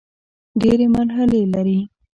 [0.61, 1.79] ډېري مرحلې لري.